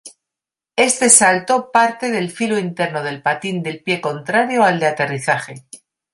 Este 0.87 1.09
salto 1.11 1.69
parte 1.71 2.09
del 2.09 2.31
filo 2.31 2.57
interno 2.57 3.03
del 3.03 3.21
patín 3.21 3.61
del 3.61 3.83
pie 3.83 4.01
contrario 4.01 4.63
al 4.63 4.79
de 4.79 4.87
aterrizaje. 4.87 5.67